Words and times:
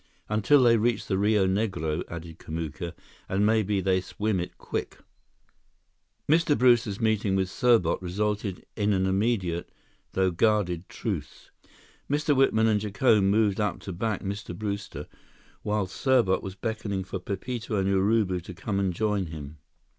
"Until 0.29 0.63
they 0.63 0.77
reach 0.77 1.05
the 1.05 1.19
Rio 1.19 1.45
Negro," 1.45 2.01
added 2.09 2.39
Kamuka, 2.39 2.93
"and 3.29 3.45
maybe 3.45 3.81
they 3.81 4.01
swim 4.01 4.39
it 4.39 4.57
quick." 4.57 4.97
Mr. 6.27 6.57
Brewster's 6.57 6.99
meeting 6.99 7.35
with 7.35 7.49
Serbot 7.51 8.01
resulted 8.01 8.65
in 8.75 8.93
an 8.93 9.05
immediate, 9.05 9.69
though 10.13 10.31
guarded 10.31 10.89
truce. 10.89 11.51
Mr. 12.09 12.35
Whitman 12.35 12.65
and 12.65 12.81
Jacome 12.81 13.29
moved 13.29 13.61
up 13.61 13.79
to 13.81 13.93
back 13.93 14.23
Mr. 14.23 14.57
Brewster, 14.57 15.05
while 15.61 15.85
Serbot 15.85 16.41
was 16.41 16.55
beckoning 16.55 17.03
for 17.03 17.19
Pepito 17.19 17.75
and 17.75 17.87
Urubu 17.87 18.41
to 18.41 18.55
come 18.55 18.79
and 18.79 18.95
join 18.95 19.27
him. 19.27 19.59